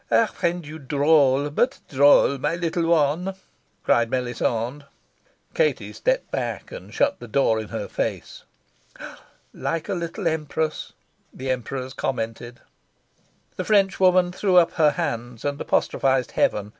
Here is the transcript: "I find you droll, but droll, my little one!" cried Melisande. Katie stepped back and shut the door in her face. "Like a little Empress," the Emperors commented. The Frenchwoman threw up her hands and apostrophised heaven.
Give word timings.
"I 0.09 0.25
find 0.25 0.65
you 0.65 0.79
droll, 0.79 1.51
but 1.51 1.79
droll, 1.87 2.39
my 2.39 2.55
little 2.55 2.87
one!" 2.87 3.35
cried 3.83 4.09
Melisande. 4.09 4.85
Katie 5.53 5.93
stepped 5.93 6.31
back 6.31 6.71
and 6.71 6.91
shut 6.91 7.19
the 7.19 7.27
door 7.27 7.59
in 7.59 7.67
her 7.67 7.87
face. 7.87 8.43
"Like 9.53 9.89
a 9.89 9.93
little 9.93 10.27
Empress," 10.27 10.93
the 11.31 11.51
Emperors 11.51 11.93
commented. 11.93 12.61
The 13.57 13.63
Frenchwoman 13.63 14.31
threw 14.31 14.57
up 14.57 14.71
her 14.71 14.89
hands 14.97 15.45
and 15.45 15.61
apostrophised 15.61 16.31
heaven. 16.31 16.69